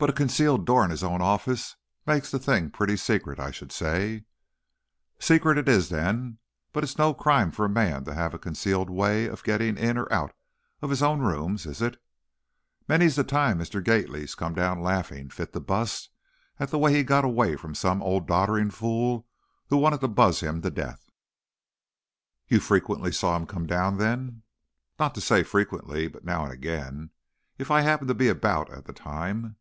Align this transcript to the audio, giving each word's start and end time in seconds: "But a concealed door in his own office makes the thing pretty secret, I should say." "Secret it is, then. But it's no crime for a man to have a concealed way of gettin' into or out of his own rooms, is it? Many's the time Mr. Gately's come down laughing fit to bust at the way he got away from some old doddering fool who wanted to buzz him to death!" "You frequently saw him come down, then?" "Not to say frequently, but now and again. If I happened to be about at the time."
"But 0.00 0.10
a 0.10 0.12
concealed 0.12 0.64
door 0.64 0.84
in 0.84 0.92
his 0.92 1.02
own 1.02 1.20
office 1.20 1.74
makes 2.06 2.30
the 2.30 2.38
thing 2.38 2.70
pretty 2.70 2.96
secret, 2.96 3.40
I 3.40 3.50
should 3.50 3.72
say." 3.72 4.26
"Secret 5.18 5.58
it 5.58 5.68
is, 5.68 5.88
then. 5.88 6.38
But 6.72 6.84
it's 6.84 6.98
no 6.98 7.12
crime 7.12 7.50
for 7.50 7.64
a 7.64 7.68
man 7.68 8.04
to 8.04 8.14
have 8.14 8.32
a 8.32 8.38
concealed 8.38 8.90
way 8.90 9.26
of 9.26 9.42
gettin' 9.42 9.76
into 9.76 10.02
or 10.02 10.12
out 10.12 10.34
of 10.82 10.90
his 10.90 11.02
own 11.02 11.18
rooms, 11.18 11.66
is 11.66 11.82
it? 11.82 12.00
Many's 12.86 13.16
the 13.16 13.24
time 13.24 13.58
Mr. 13.58 13.82
Gately's 13.82 14.36
come 14.36 14.54
down 14.54 14.80
laughing 14.80 15.30
fit 15.30 15.52
to 15.52 15.58
bust 15.58 16.10
at 16.60 16.70
the 16.70 16.78
way 16.78 16.94
he 16.94 17.02
got 17.02 17.24
away 17.24 17.56
from 17.56 17.74
some 17.74 18.00
old 18.00 18.28
doddering 18.28 18.70
fool 18.70 19.26
who 19.68 19.78
wanted 19.78 20.00
to 20.02 20.06
buzz 20.06 20.38
him 20.38 20.62
to 20.62 20.70
death!" 20.70 21.10
"You 22.46 22.60
frequently 22.60 23.10
saw 23.10 23.36
him 23.36 23.46
come 23.46 23.66
down, 23.66 23.96
then?" 23.98 24.42
"Not 24.96 25.12
to 25.16 25.20
say 25.20 25.42
frequently, 25.42 26.06
but 26.06 26.24
now 26.24 26.44
and 26.44 26.52
again. 26.52 27.10
If 27.58 27.72
I 27.72 27.80
happened 27.80 28.06
to 28.06 28.14
be 28.14 28.28
about 28.28 28.70
at 28.70 28.84
the 28.84 28.92
time." 28.92 29.56